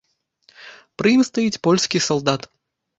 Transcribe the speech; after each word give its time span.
Пры 1.01 1.13
ім 1.19 1.23
стаіць 1.29 1.61
польскі 1.71 2.05
салдат. 2.11 2.53